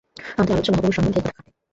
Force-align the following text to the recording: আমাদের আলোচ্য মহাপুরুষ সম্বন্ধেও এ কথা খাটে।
আমাদের 0.37 0.53
আলোচ্য 0.55 0.71
মহাপুরুষ 0.71 0.95
সম্বন্ধেও 0.97 1.19
এ 1.21 1.25
কথা 1.25 1.31
খাটে। 1.35 1.49